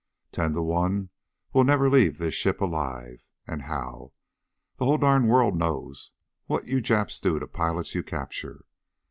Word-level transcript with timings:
Ten 0.31 0.53
to 0.53 0.63
one 0.63 1.09
we'll 1.53 1.63
never 1.63 1.87
leave 1.87 2.17
this 2.17 2.33
ship 2.33 2.59
alive. 2.59 3.23
And 3.45 3.61
how! 3.61 4.13
The 4.77 4.85
whole 4.85 4.97
darn 4.97 5.27
world 5.27 5.55
knows 5.55 6.09
what 6.47 6.65
you 6.65 6.81
Japs 6.81 7.19
do 7.19 7.37
to 7.37 7.45
pilots 7.45 7.93
you 7.93 8.01
capture. 8.01 8.65